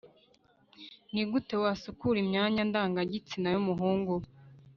[1.13, 4.13] Ni gute wasukura imyanya ndangagitsina y umuhungu